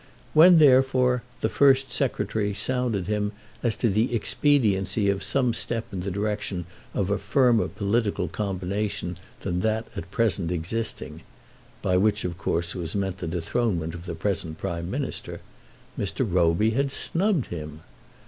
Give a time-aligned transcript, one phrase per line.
[0.33, 5.99] When, therefore, the First Secretary sounded him as to the expediency of some step in
[5.99, 11.21] the direction of a firmer political combination than that at present existing,
[11.83, 15.39] by which of course was meant the dethronement of the present Prime Minister,
[15.99, 16.25] Mr.
[16.27, 17.81] Roby had snubbed him!